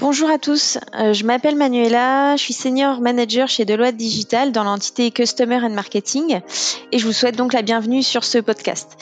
[0.00, 4.64] Bonjour à tous, euh, je m'appelle Manuela, je suis senior manager chez Deloitte Digital dans
[4.64, 6.40] l'entité Customer and Marketing
[6.90, 8.96] et je vous souhaite donc la bienvenue sur ce podcast.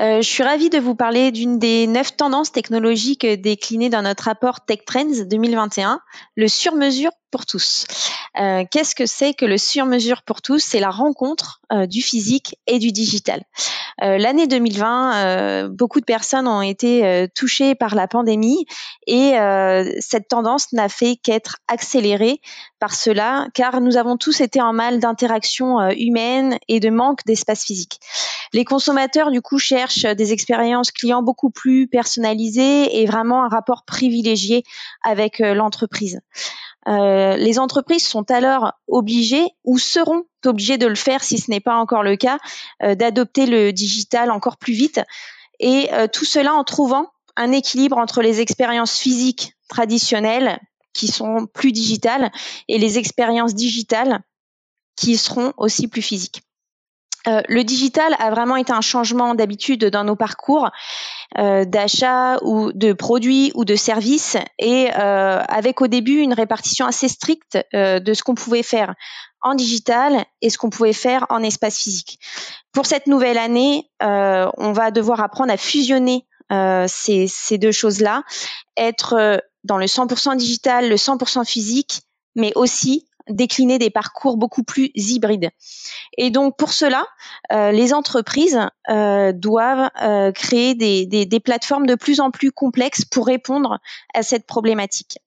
[0.00, 4.24] Euh, je suis ravie de vous parler d'une des neuf tendances technologiques déclinées dans notre
[4.24, 6.00] rapport Tech Trends 2021,
[6.36, 7.86] le sur-mesure pour tous.
[8.38, 10.58] Euh, qu'est-ce que c'est que le sur-mesure pour tous?
[10.58, 13.42] C'est la rencontre euh, du physique et du digital.
[14.02, 18.64] Euh, l'année 2020, beaucoup de personnes ont été touchées par la pandémie
[19.06, 19.34] et
[19.98, 22.40] cette tendance n'a fait qu'être accélérée
[22.78, 27.64] par cela, car nous avons tous été en mal d'interaction humaine et de manque d'espace
[27.64, 27.98] physique.
[28.52, 33.84] Les consommateurs, du coup, cherchent des expériences clients beaucoup plus personnalisées et vraiment un rapport
[33.84, 34.62] privilégié
[35.02, 36.20] avec l'entreprise.
[36.88, 41.60] Euh, les entreprises sont alors obligées ou seront obligées de le faire si ce n'est
[41.60, 42.38] pas encore le cas,
[42.82, 45.00] euh, d'adopter le digital encore plus vite.
[45.60, 50.60] Et euh, tout cela en trouvant un équilibre entre les expériences physiques traditionnelles
[50.94, 52.32] qui sont plus digitales
[52.68, 54.20] et les expériences digitales
[54.96, 56.42] qui seront aussi plus physiques.
[57.26, 60.70] Euh, le digital a vraiment été un changement d'habitude dans nos parcours
[61.36, 66.86] euh, d'achat ou de produits ou de services et euh, avec au début une répartition
[66.86, 68.94] assez stricte de ce qu'on pouvait faire
[69.40, 72.18] en digital et ce qu'on pouvait faire en espace physique.
[72.72, 78.22] Pour cette nouvelle année, on va devoir apprendre à fusionner ces, ces, deux choses-là,
[78.76, 82.00] être dans le 100% digital, le 100% physique,
[82.34, 85.50] mais aussi décliner des parcours beaucoup plus hybrides.
[86.16, 87.06] Et donc pour cela,
[87.52, 92.52] euh, les entreprises euh, doivent euh, créer des, des, des, plateformes de plus en plus
[92.52, 93.78] complexes pour répondre
[94.14, 95.18] à cette problématique.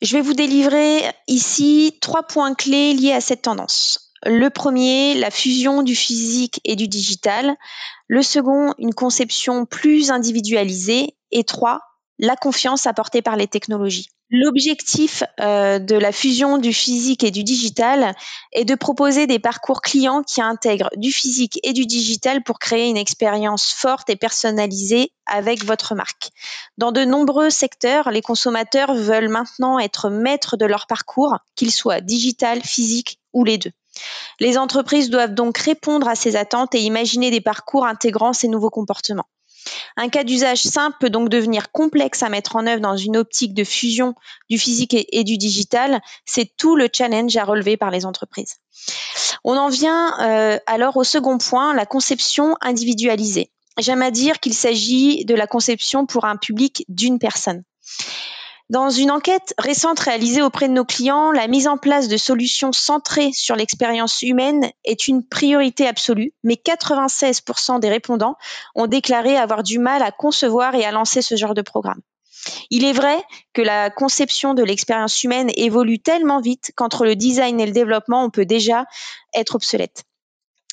[0.00, 4.12] Je vais vous délivrer ici trois points clés liés à cette tendance.
[4.24, 7.56] Le premier, la fusion du physique et du digital.
[8.06, 11.16] Le second, une conception plus individualisée.
[11.32, 11.80] Et trois,
[12.18, 14.08] la confiance apportée par les technologies.
[14.34, 18.14] L'objectif euh, de la fusion du physique et du digital
[18.52, 22.88] est de proposer des parcours clients qui intègrent du physique et du digital pour créer
[22.88, 26.30] une expérience forte et personnalisée avec votre marque.
[26.78, 32.00] Dans de nombreux secteurs, les consommateurs veulent maintenant être maîtres de leur parcours, qu'il soit
[32.00, 33.72] digital, physique ou les deux.
[34.40, 38.70] Les entreprises doivent donc répondre à ces attentes et imaginer des parcours intégrant ces nouveaux
[38.70, 39.26] comportements.
[39.96, 43.54] Un cas d'usage simple peut donc devenir complexe à mettre en œuvre dans une optique
[43.54, 44.14] de fusion
[44.48, 46.00] du physique et, du digital.
[46.24, 48.56] C'est tout le challenge à relever par les entreprises.
[49.44, 53.50] On en vient euh, alors au second point, la conception individualisée.
[53.78, 57.62] J'aime à dire qu'il s'agit de la conception pour un public d'une personne.
[58.72, 62.72] Dans une enquête récente réalisée auprès de nos clients, la mise en place de solutions
[62.72, 68.38] centrées sur l'expérience humaine est une priorité absolue, mais 96% des répondants
[68.74, 72.00] ont déclaré avoir du mal à concevoir et à lancer ce genre de programme.
[72.70, 73.22] Il est vrai
[73.52, 78.24] que la conception de l'expérience humaine évolue tellement vite qu'entre le design et le développement,
[78.24, 78.86] on peut déjà
[79.34, 80.04] être obsolète.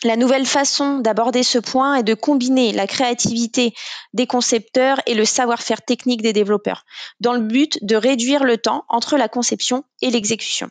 [0.05, 3.73] La nouvelle façon d'aborder ce point est de combiner la créativité
[4.13, 6.85] des concepteurs et le savoir-faire technique des développeurs,
[7.19, 10.69] dans le but de réduire le temps entre la conception et l'exécution.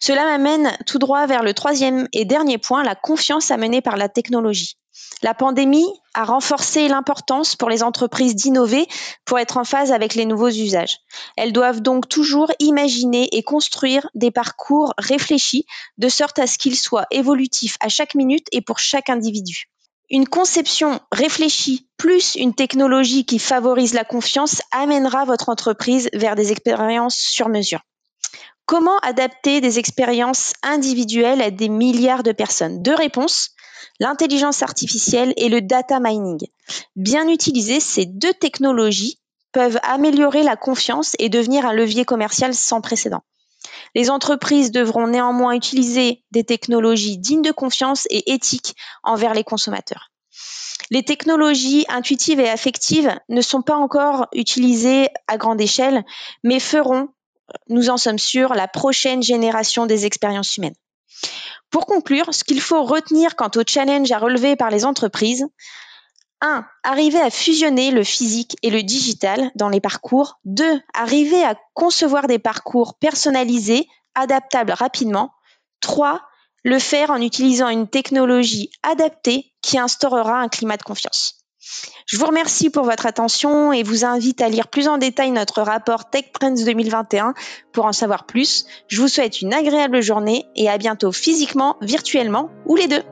[0.00, 4.08] Cela m'amène tout droit vers le troisième et dernier point, la confiance amenée par la
[4.08, 4.76] technologie.
[5.22, 8.86] La pandémie a renforcé l'importance pour les entreprises d'innover
[9.24, 10.98] pour être en phase avec les nouveaux usages.
[11.36, 15.66] Elles doivent donc toujours imaginer et construire des parcours réfléchis
[15.98, 19.68] de sorte à ce qu'ils soient évolutifs à chaque minute et pour chaque individu.
[20.10, 26.50] Une conception réfléchie plus une technologie qui favorise la confiance amènera votre entreprise vers des
[26.50, 27.80] expériences sur mesure.
[28.68, 32.82] Comment adapter des expériences individuelles à des milliards de personnes?
[32.82, 33.52] Deux réponses
[33.98, 36.38] l'intelligence artificielle et le data mining.
[36.94, 39.20] Bien utilisées, ces deux technologies
[39.52, 43.22] peuvent améliorer la confiance et devenir un levier commercial sans précédent.
[43.94, 50.10] Les entreprises devront néanmoins utiliser des technologies dignes de confiance et éthiques envers les consommateurs.
[50.90, 56.04] Les technologies intuitives et affectives ne sont pas encore utilisées à grande échelle,
[56.44, 57.08] mais feront,
[57.68, 60.74] nous en sommes sûrs, la prochaine génération des expériences humaines.
[61.70, 65.46] Pour conclure, ce qu'il faut retenir quant au challenge à relever par les entreprises,
[66.40, 66.64] 1.
[66.84, 70.38] Arriver à fusionner le physique et le digital dans les parcours.
[70.44, 70.80] 2.
[70.94, 75.32] Arriver à concevoir des parcours personnalisés, adaptables rapidement.
[75.80, 76.22] 3.
[76.62, 81.37] Le faire en utilisant une technologie adaptée qui instaurera un climat de confiance.
[82.06, 85.62] Je vous remercie pour votre attention et vous invite à lire plus en détail notre
[85.62, 87.34] rapport Tech Trends 2021
[87.72, 88.66] pour en savoir plus.
[88.88, 93.02] Je vous souhaite une agréable journée et à bientôt physiquement, virtuellement ou les deux.